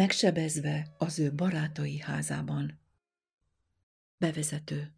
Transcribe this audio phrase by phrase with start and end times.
[0.00, 2.80] megsebezve az ő barátai házában.
[4.16, 4.94] Bevezető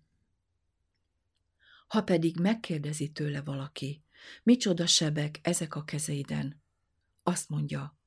[1.86, 4.04] Ha pedig megkérdezi tőle valaki,
[4.42, 6.62] micsoda sebek ezek a kezeiden,
[7.22, 7.98] azt mondja,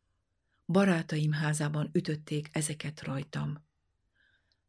[0.66, 3.66] barátaim házában ütötték ezeket rajtam.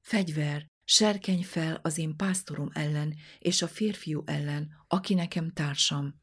[0.00, 6.20] Fegyver, serkeny fel az én pásztorom ellen és a férfiú ellen, aki nekem társam.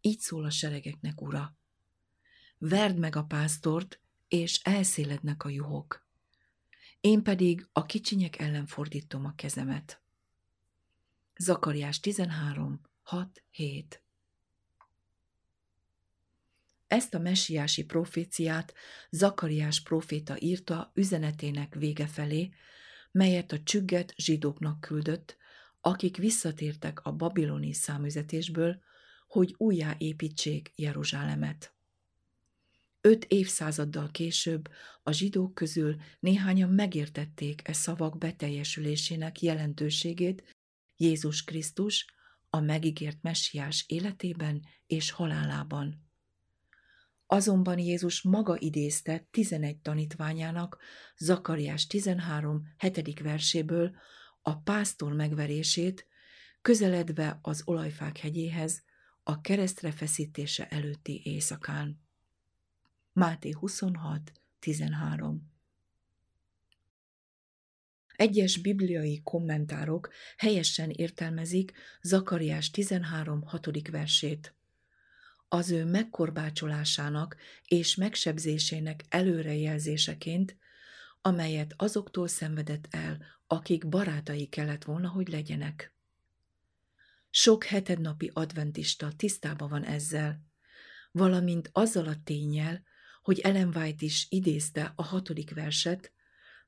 [0.00, 1.56] Így szól a seregeknek, ura.
[2.58, 6.06] Verd meg a pásztort, és elszélednek a juhok.
[7.00, 10.00] Én pedig a kicsinyek ellen fordítom a kezemet.
[11.38, 14.02] Zakariás 13, 6, 7
[16.86, 18.74] Ezt a messiási proféciát
[19.10, 22.50] Zakariás proféta írta üzenetének vége felé,
[23.10, 25.36] melyet a csügget zsidóknak küldött,
[25.80, 28.82] akik visszatértek a babiloni számüzetésből,
[29.26, 31.77] hogy újjáépítsék Jeruzsálemet.
[33.00, 34.68] Öt évszázaddal később
[35.02, 40.56] a zsidók közül néhányan megértették e szavak beteljesülésének jelentőségét
[40.96, 42.06] Jézus Krisztus
[42.50, 46.06] a megígért messiás életében és halálában.
[47.26, 50.78] Azonban Jézus maga idézte 11 tanítványának
[51.16, 52.62] Zakariás 13.
[52.78, 53.20] 7.
[53.20, 53.96] verséből
[54.42, 56.06] a pásztor megverését,
[56.62, 58.82] közeledve az olajfák hegyéhez,
[59.22, 62.07] a keresztre feszítése előtti éjszakán.
[63.18, 65.52] Máté 26, 13
[68.16, 73.42] Egyes bibliai kommentárok helyesen értelmezik Zakariás 13.
[73.42, 73.88] 6.
[73.90, 74.54] versét.
[75.48, 80.56] Az ő megkorbácsolásának és megsebzésének előrejelzéseként,
[81.20, 85.94] amelyet azoktól szenvedett el, akik barátai kellett volna, hogy legyenek.
[87.30, 90.44] Sok hetednapi adventista tisztában van ezzel,
[91.12, 92.86] valamint azzal a tényel,
[93.28, 96.12] hogy Ellen White is idézte a hatodik verset,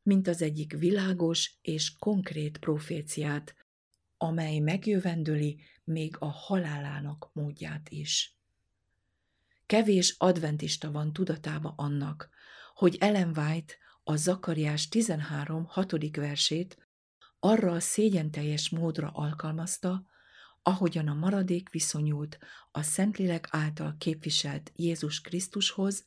[0.03, 3.55] mint az egyik világos és konkrét proféciát,
[4.17, 8.37] amely megjövendöli még a halálának módját is.
[9.67, 12.29] Kevés adventista van tudatába annak,
[12.75, 15.65] hogy Ellen White a Zakariás 13.
[15.65, 16.89] hatodik versét
[17.39, 20.07] arra a szégyenteljes módra alkalmazta,
[20.63, 22.39] ahogyan a maradék viszonyult
[22.71, 26.05] a Szentlélek által képviselt Jézus Krisztushoz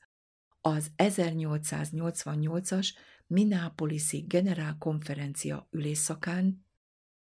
[0.65, 2.88] az 1888-as
[3.27, 6.65] Minneapolis-i generálkonferencia ülésszakán,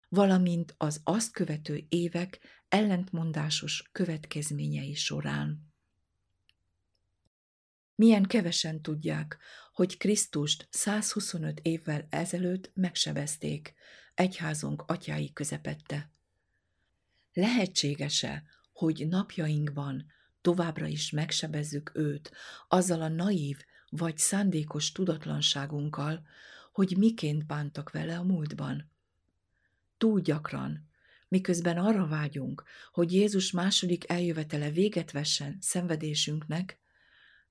[0.09, 5.73] valamint az azt követő évek ellentmondásos következményei során.
[7.95, 9.39] Milyen kevesen tudják,
[9.73, 13.75] hogy Krisztust 125 évvel ezelőtt megsebezték,
[14.15, 16.11] egyházunk atyái közepette.
[17.33, 18.43] Lehetséges-e,
[18.73, 20.07] hogy napjainkban
[20.49, 22.31] továbbra is megsebezzük őt
[22.69, 23.59] azzal a naív
[23.91, 26.27] vagy szándékos tudatlanságunkkal,
[26.73, 28.91] hogy miként bántak vele a múltban.
[29.99, 30.89] Túl gyakran,
[31.29, 36.79] miközben arra vágyunk, hogy Jézus második eljövetele véget vessen szenvedésünknek,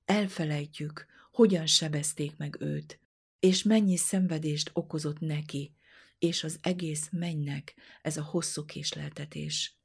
[0.04, 3.00] elfelejtjük, hogyan sebezték meg őt,
[3.40, 5.74] és mennyi szenvedést okozott neki,
[6.18, 9.77] és az egész mennek ez a hosszú késleltetés.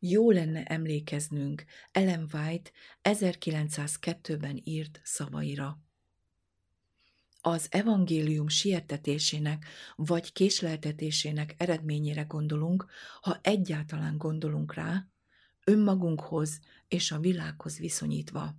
[0.00, 2.70] Jó lenne emlékeznünk Ellen White
[3.02, 5.78] 1902-ben írt szavaira.
[7.40, 9.66] Az evangélium sietetésének
[9.96, 12.86] vagy késleltetésének eredményére gondolunk,
[13.20, 15.06] ha egyáltalán gondolunk rá,
[15.64, 18.56] önmagunkhoz és a világhoz viszonyítva.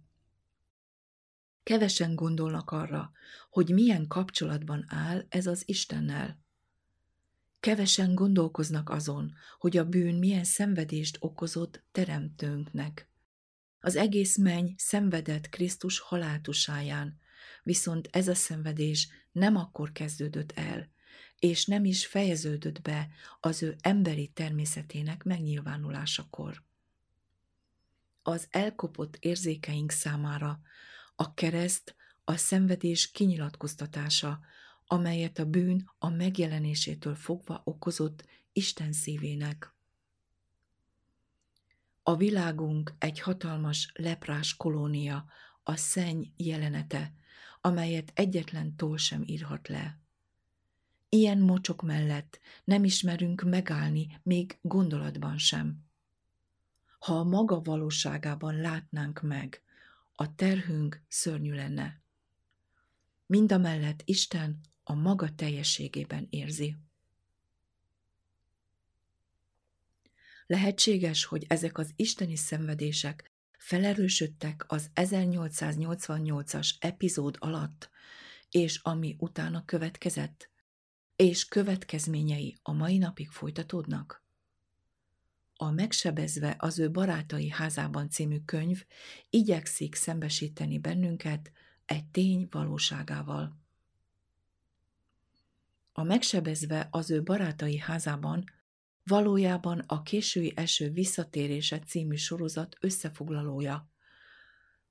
[1.63, 3.11] Kevesen gondolnak arra,
[3.49, 6.39] hogy milyen kapcsolatban áll ez az Istennel.
[7.59, 13.09] Kevesen gondolkoznak azon, hogy a bűn milyen szenvedést okozott teremtőnknek.
[13.79, 17.19] Az egész menny szenvedett Krisztus haláltusáján,
[17.63, 20.89] viszont ez a szenvedés nem akkor kezdődött el,
[21.39, 23.07] és nem is fejeződött be
[23.39, 26.63] az ő emberi természetének megnyilvánulásakor.
[28.21, 30.59] Az elkopott érzékeink számára
[31.15, 34.39] a kereszt a szenvedés kinyilatkoztatása,
[34.91, 39.73] amelyet a bűn a megjelenésétől fogva okozott Isten szívének.
[42.03, 45.25] A világunk egy hatalmas leprás kolónia,
[45.63, 47.13] a szenny jelenete,
[47.61, 49.99] amelyet egyetlen toll sem írhat le.
[51.09, 55.85] Ilyen mocsok mellett nem ismerünk megállni, még gondolatban sem.
[56.99, 59.63] Ha a maga valóságában látnánk meg,
[60.15, 62.01] a terhünk szörnyű lenne.
[63.25, 64.59] Mindamellett Isten
[64.89, 66.75] a maga teljességében érzi.
[70.45, 77.89] Lehetséges, hogy ezek az isteni szenvedések felerősödtek az 1888-as epizód alatt,
[78.49, 80.49] és ami utána következett,
[81.15, 84.23] és következményei a mai napig folytatódnak?
[85.55, 88.85] A Megsebezve az ő barátai házában című könyv
[89.29, 91.51] igyekszik szembesíteni bennünket
[91.85, 93.67] egy tény valóságával.
[95.99, 98.43] A Megsebezve az ő barátai házában
[99.03, 103.89] valójában a késői eső visszatérése című sorozat összefoglalója.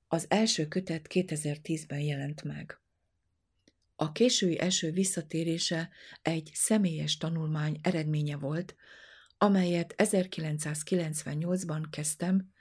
[0.07, 2.79] Az első kötet 2010-ben jelent meg.
[3.95, 5.89] A késői eső visszatérése
[6.21, 8.75] egy személyes tanulmány eredménye volt,
[9.37, 12.51] amelyet 1998-ban kezdtem,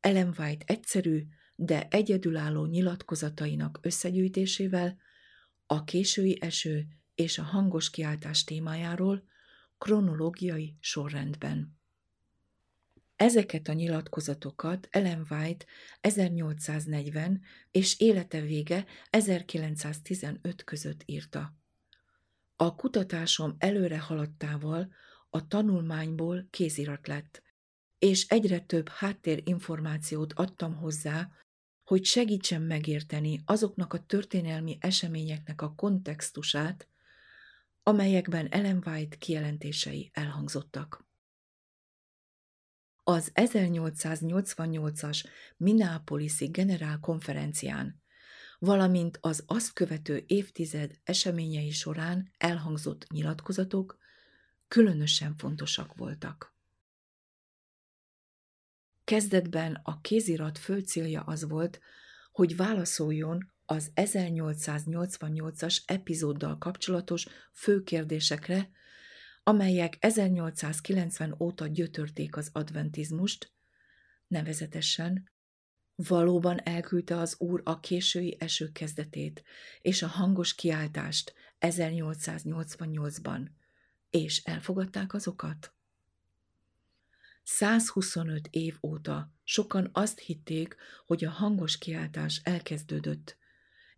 [0.00, 1.26] Ellen White egyszerű,
[1.56, 4.98] de egyedülálló nyilatkozatainak összegyűjtésével,
[5.66, 6.86] a késői eső
[7.18, 9.24] és a hangos kiáltás témájáról,
[9.78, 11.78] kronológiai sorrendben.
[13.16, 15.64] Ezeket a nyilatkozatokat Ellen White
[16.00, 21.54] 1840 és élete vége 1915 között írta.
[22.56, 24.92] A kutatásom előre haladtával
[25.30, 27.42] a tanulmányból kézirat lett,
[27.98, 31.30] és egyre több háttérinformációt adtam hozzá,
[31.84, 36.88] hogy segítsen megérteni azoknak a történelmi eseményeknek a kontextusát,
[37.88, 41.06] amelyekben Ellen White kijelentései elhangzottak.
[43.04, 45.24] Az 1888-as
[45.56, 48.02] Minneapolis-i generálkonferencián,
[48.58, 53.98] valamint az azt követő évtized eseményei során elhangzott nyilatkozatok
[54.66, 56.56] különösen fontosak voltak.
[59.04, 61.80] Kezdetben a kézirat fő célja az volt,
[62.32, 68.70] hogy válaszoljon az 1888-as epizóddal kapcsolatos fő kérdésekre,
[69.42, 73.52] amelyek 1890 óta gyötörték az adventizmust,
[74.26, 75.30] nevezetesen
[75.94, 79.42] valóban elküldte az Úr a késői eső kezdetét
[79.80, 83.46] és a hangos kiáltást 1888-ban,
[84.10, 85.72] és elfogadták azokat?
[87.42, 93.36] 125 év óta sokan azt hitték, hogy a hangos kiáltás elkezdődött,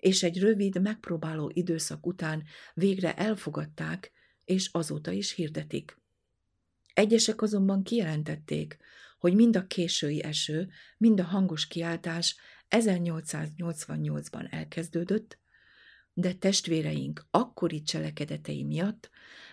[0.00, 2.42] és egy rövid, megpróbáló időszak után
[2.74, 4.12] végre elfogadták,
[4.44, 5.98] és azóta is hirdetik.
[6.94, 8.78] Egyesek azonban kijelentették,
[9.18, 12.36] hogy mind a késői eső, mind a hangos kiáltás
[12.70, 15.38] 1888-ban elkezdődött,
[16.12, 19.10] de testvéreink akkori cselekedetei miatt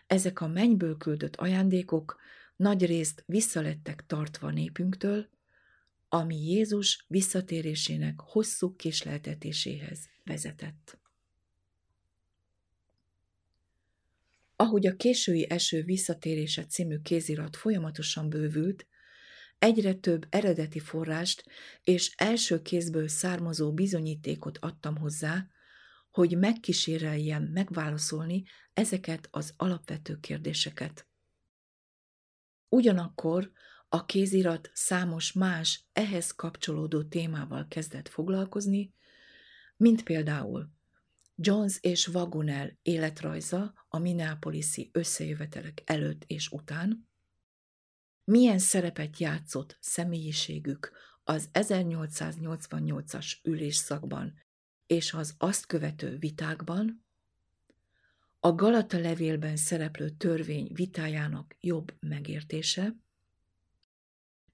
[0.08, 2.20] ezek a mennyből küldött ajándékok
[2.56, 5.30] nagy részt visszalettek tartva népünktől,
[6.10, 11.00] ami Jézus visszatérésének hosszú kisleltetéséhez vezetett.
[14.56, 18.88] Ahogy a késői eső visszatérése című kézirat folyamatosan bővült,
[19.60, 21.44] egyre több eredeti forrást
[21.84, 25.48] és első kézből származó bizonyítékot adtam hozzá,
[26.12, 28.44] hogy megkíséreljem megválaszolni
[28.74, 31.08] ezeket az alapvető kérdéseket.
[32.70, 33.52] Ugyanakkor
[33.90, 38.94] a kézirat számos más ehhez kapcsolódó témával kezdett foglalkozni,
[39.78, 40.76] mint például
[41.36, 47.10] Jones és Wagoner életrajza a Minneapolis-i összejövetelek előtt és után,
[48.24, 50.92] milyen szerepet játszott személyiségük
[51.24, 54.34] az 1888-as ülésszakban
[54.88, 57.06] és az azt követő vitákban,
[58.40, 62.96] a Galata levélben szereplő törvény vitájának jobb megértése,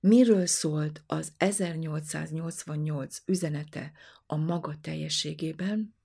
[0.03, 3.91] miről szólt az 1888 üzenete
[4.25, 5.95] a maga teljességében,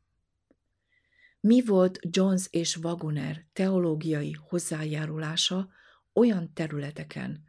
[1.41, 5.71] mi volt Jones és Wagoner teológiai hozzájárulása
[6.13, 7.45] olyan területeken,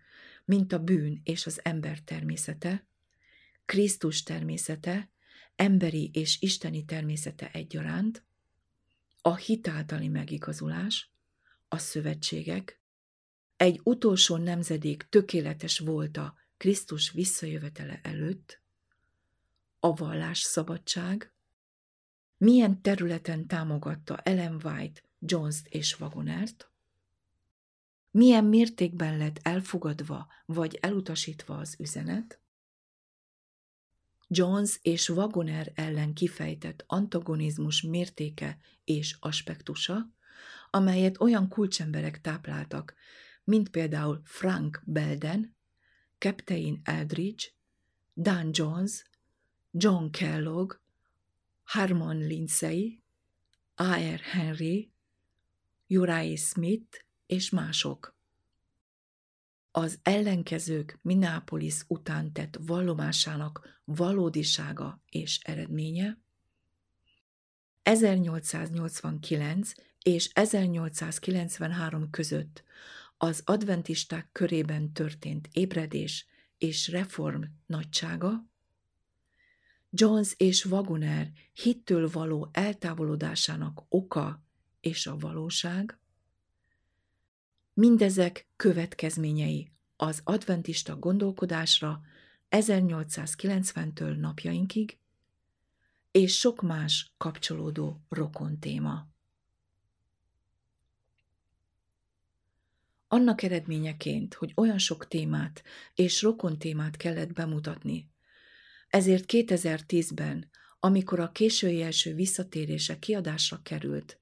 [0.46, 2.88] mint a bűn és az ember természete,
[3.66, 5.12] Krisztus természete,
[5.56, 8.26] emberi és isteni természete egyaránt,
[9.22, 11.12] a hitáltali megigazulás,
[11.68, 12.82] a szövetségek,
[13.58, 18.62] egy utolsó nemzedék tökéletes volta Krisztus visszajövetele előtt,
[19.80, 21.34] a vallás szabadság,
[22.38, 26.72] milyen területen támogatta Ellen White, Jones és Wagonert,
[28.12, 32.42] milyen mértékben lett elfogadva vagy elutasítva az üzenet,
[34.28, 40.14] Jones és Wagoner ellen kifejtett antagonizmus mértéke és aspektusa,
[40.70, 42.94] amelyet olyan kulcsemberek tápláltak,
[43.44, 45.58] mint például Frank Belden,
[46.20, 47.48] Captain Eldridge,
[48.16, 49.06] Dan Jones,
[49.72, 50.74] John Kellogg,
[51.64, 53.02] Harmon Lindsay,
[53.76, 54.20] A.R.
[54.20, 54.92] Henry,
[55.88, 58.18] Uriah Smith és mások.
[59.72, 66.18] az ellenkezők Minneapolis után tett vallomásának valódisága és eredménye,
[67.84, 69.72] 1889
[70.04, 72.64] és 1893 között
[73.22, 76.26] az adventisták körében történt ébredés
[76.58, 78.48] és reform nagysága,
[79.90, 84.44] Jones és Wagoner hittől való eltávolodásának oka
[84.82, 86.00] és a valóság,
[87.74, 92.02] mindezek következményei az adventista gondolkodásra
[92.50, 94.98] 1890-től napjainkig,
[96.12, 99.08] és sok más kapcsolódó rokon téma.
[103.12, 105.64] Annak eredményeként, hogy olyan sok témát
[105.96, 108.10] és rokon témát kellett bemutatni,
[108.88, 110.50] ezért 2010-ben,
[110.80, 114.20] amikor a késői első visszatérése kiadásra került,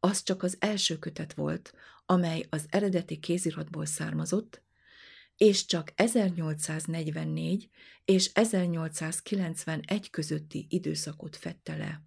[0.00, 1.74] az csak az első kötet volt,
[2.06, 4.62] amely az eredeti kéziratból származott,
[5.36, 7.68] és csak 1844
[8.04, 12.02] és 1891 közötti időszakot fette le.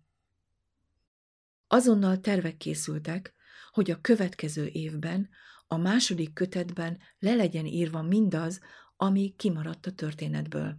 [1.67, 3.33] Azonnal tervek készültek,
[3.71, 5.29] hogy a következő évben,
[5.71, 8.59] a második kötetben le legyen írva mindaz,
[8.95, 10.77] ami kimaradt a történetből.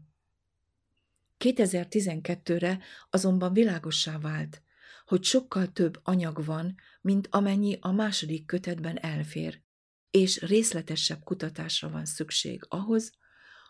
[1.39, 2.79] 2012-re
[3.11, 4.63] azonban világossá vált,
[5.07, 9.63] hogy sokkal több anyag van, mint amennyi a második kötetben elfér,
[10.11, 13.13] és részletesebb kutatásra van szükség ahhoz,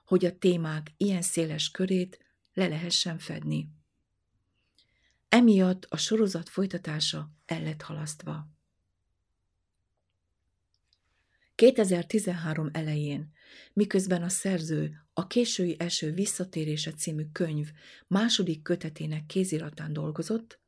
[0.05, 2.19] hogy a témák ilyen széles körét
[2.53, 3.69] le lehessen fedni.
[5.29, 8.61] Emiatt a sorozat folytatása el lett halasztva.
[11.63, 13.33] 2013 elején,
[13.73, 17.71] miközben a szerző a késői eső visszatérése című könyv
[18.07, 20.61] második kötetének kéziratán dolgozott,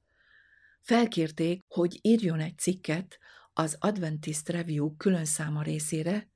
[0.81, 3.19] felkérték, hogy írjon egy cikket
[3.53, 6.29] az Adventist Review külön száma részére,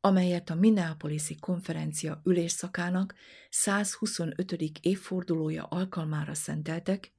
[0.00, 3.14] amelyet a Minneapolis-i konferencia ülésszakának
[3.50, 4.52] 125.
[4.80, 7.12] évfordulója alkalmára szenteltek,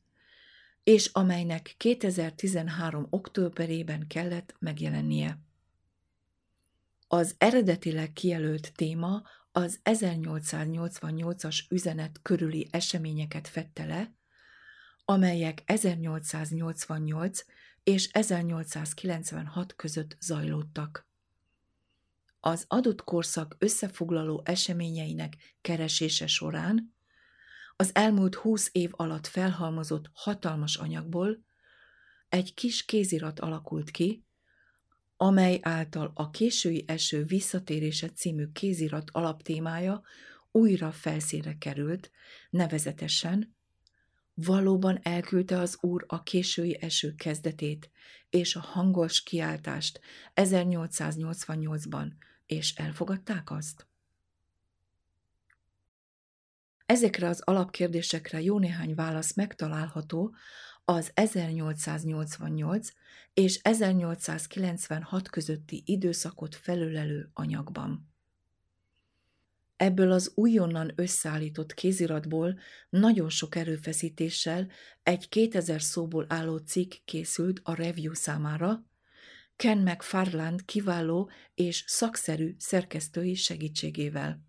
[0.84, 3.08] és amelynek 2013.
[3.10, 5.51] októberében kellett megjelennie.
[7.13, 14.15] Az eredetileg kijelölt téma az 1888-as üzenet körüli eseményeket fette le,
[15.05, 17.46] amelyek 1888
[17.84, 21.08] és 1896 között zajlódtak.
[22.39, 26.96] Az adott korszak összefoglaló eseményeinek keresése során
[27.75, 31.43] az elmúlt húsz év alatt felhalmozott hatalmas anyagból
[32.29, 34.25] egy kis kézirat alakult ki,
[35.24, 40.01] amely által a késői eső visszatérése című kézirat alaptémája
[40.51, 42.12] újra felszínre került,
[42.50, 43.56] nevezetesen
[44.34, 47.89] Valóban elküldte az úr a késői eső kezdetét
[48.30, 50.00] és a hangos kiáltást
[50.36, 52.12] 1888-ban,
[52.46, 53.88] és elfogadták azt?
[56.86, 60.36] Ezekre az alapkérdésekre jó néhány válasz megtalálható
[60.86, 62.90] az 1888
[63.34, 68.12] és 1896 közötti időszakot felölelő anyagban.
[69.75, 72.60] Ebből az újonnan összeállított kéziratból
[72.90, 74.68] nagyon sok erőfeszítéssel
[75.04, 78.86] egy 2000 szóból álló cikk készült a review számára,
[79.56, 84.42] Ken McFarland kiváló és szakszerű szerkesztői segítségével.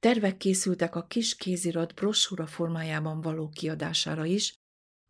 [0.00, 4.61] Tervek készültek a kis kézirat brosúra formájában való kiadására is,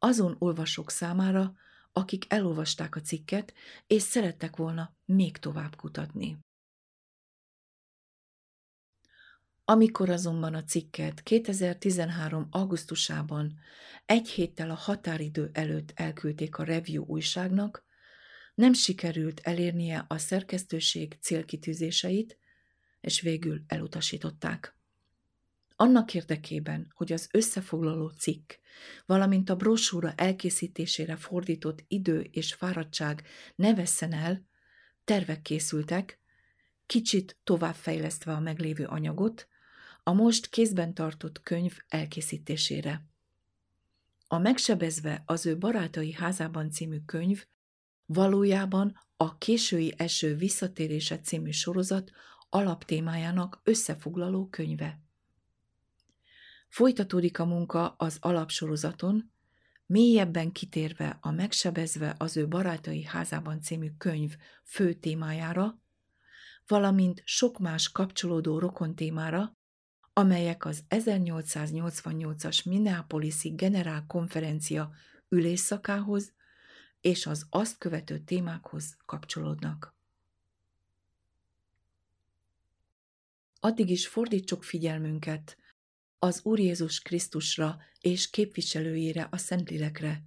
[0.04, 1.54] azon olvasók számára,
[1.92, 3.54] akik elolvasták a cikket,
[3.86, 6.38] és szerettek volna még tovább kutatni.
[9.64, 12.48] Amikor azonban a cikket 2013.
[12.50, 13.58] augusztusában,
[14.06, 17.84] egy héttel a határidő előtt elküldték a Review újságnak,
[18.54, 22.38] nem sikerült elérnie a szerkesztőség célkitűzéseit,
[23.00, 24.76] és végül elutasították.
[25.82, 28.52] Annak érdekében, hogy az összefoglaló cikk,
[29.06, 33.22] valamint a brosúra elkészítésére fordított idő és fáradtság
[33.54, 34.46] ne vesszen el,
[35.04, 36.18] tervek készültek,
[36.86, 39.48] kicsit továbbfejlesztve a meglévő anyagot,
[40.02, 43.06] a most kézben tartott könyv elkészítésére.
[44.26, 47.44] A Megsebezve az ő barátai házában című könyv
[48.06, 52.10] valójában a késői eső visszatérése című sorozat
[52.48, 55.00] alaptémájának összefoglaló könyve.
[56.72, 59.32] Folytatódik a munka az alapsorozaton,
[59.86, 65.80] mélyebben kitérve a Megsebezve az ő barátai házában című könyv fő témájára,
[66.66, 69.56] valamint sok más kapcsolódó rokon témára,
[70.12, 74.90] amelyek az 1888-as Minneapolis-i generálkonferencia
[75.28, 76.32] ülésszakához
[77.00, 79.94] és az azt követő témákhoz kapcsolódnak.
[83.64, 85.56] addig is fordítsuk figyelmünket
[86.24, 90.24] az Úr Jézus Krisztusra és képviselőjére, a Szentlélekre,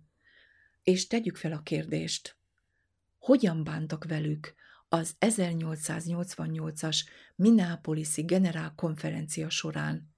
[0.83, 2.37] és tegyük fel a kérdést,
[3.17, 4.53] hogyan bántak velük
[4.89, 10.15] az 1888-as Minneapolis-i generálkonferencia során,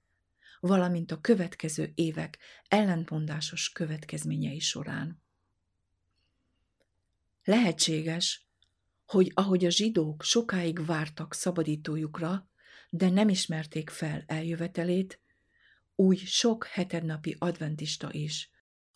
[0.60, 2.38] valamint a következő évek
[2.68, 5.22] ellentmondásos következményei során.
[7.44, 8.48] Lehetséges,
[9.06, 12.48] hogy ahogy a zsidók sokáig vártak szabadítójukra,
[12.90, 15.20] de nem ismerték fel eljövetelét,
[16.00, 18.50] úgy sok hetednapi adventista is,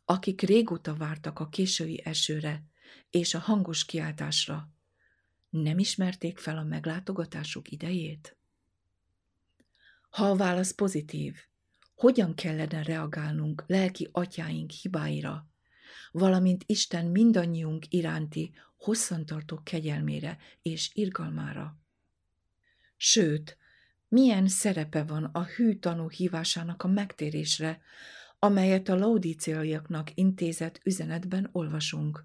[0.05, 2.65] akik régóta vártak a késői esőre
[3.11, 4.71] és a hangos kiáltásra,
[5.51, 8.37] nem ismerték fel a meglátogatásuk idejét?
[10.11, 11.37] Ha a válasz pozitív,
[11.95, 15.51] hogyan kellene reagálnunk lelki atyáink hibáira,
[16.12, 21.79] valamint Isten mindannyiunk iránti hosszantartó kegyelmére és irgalmára?
[22.97, 23.59] Sőt,
[24.12, 27.81] milyen szerepe van a hű tanú hívásának a megtérésre,
[28.38, 32.25] amelyet a laudíciaiaknak intézett üzenetben olvasunk.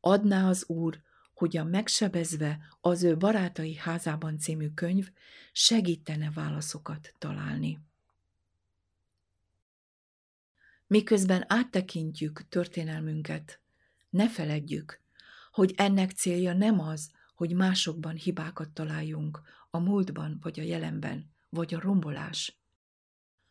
[0.00, 1.00] Adná az Úr,
[1.34, 5.10] hogy a Megsebezve az ő barátai házában című könyv
[5.52, 7.80] segítene válaszokat találni.
[10.86, 13.60] Miközben áttekintjük történelmünket,
[14.10, 15.00] ne feledjük,
[15.50, 19.42] hogy ennek célja nem az, hogy másokban hibákat találjunk,
[19.74, 22.58] a múltban vagy a jelenben, vagy a rombolás,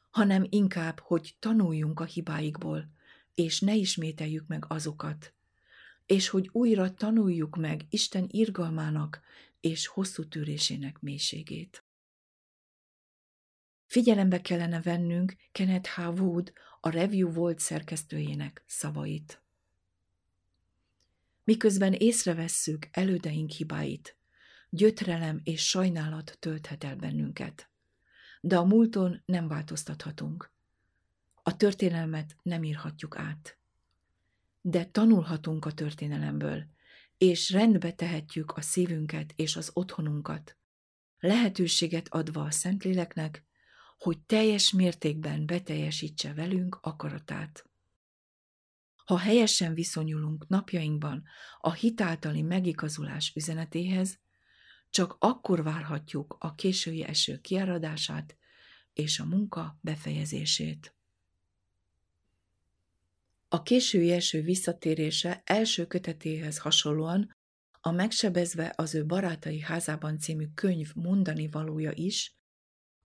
[0.10, 2.92] hanem inkább, hogy tanuljunk a hibáikból,
[3.34, 5.34] és ne ismételjük meg azokat,
[6.06, 9.22] és hogy újra tanuljuk meg Isten irgalmának
[9.60, 11.84] és hosszú tűrésének mélységét.
[13.86, 16.22] Figyelembe kellene vennünk Kenneth H.
[16.22, 19.42] Wood, a Review volt szerkesztőjének szavait.
[21.44, 24.18] Miközben észrevesszük elődeink hibáit,
[24.76, 27.70] gyötrelem és sajnálat tölthet el bennünket.
[28.42, 30.52] De a múlton nem változtathatunk.
[31.44, 33.58] A történelmet nem írhatjuk át.
[34.62, 36.66] De tanulhatunk a történelemből,
[37.18, 40.58] és rendbe tehetjük a szívünket és az otthonunkat,
[41.20, 43.46] lehetőséget adva a Szentléleknek,
[43.98, 47.70] hogy teljes mértékben beteljesítse velünk akaratát.
[49.06, 51.24] Ha helyesen viszonyulunk napjainkban
[51.60, 54.22] a hitáltali megigazulás üzenetéhez,
[54.94, 58.38] csak akkor várhatjuk a késői eső kiáradását
[58.94, 60.96] és a munka befejezését.
[63.48, 67.36] A késői eső visszatérése első kötetéhez hasonlóan
[67.82, 72.36] a Megsebezve az ő barátai házában című könyv mondani valója is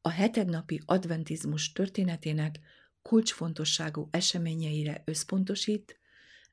[0.01, 2.59] a hetednapi adventizmus történetének
[3.03, 5.99] kulcsfontosságú eseményeire összpontosít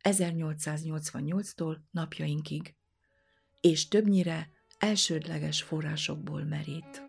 [0.01, 2.75] 1888-tól napjainkig,
[3.61, 7.04] és többnyire elsődleges forrásokból merít.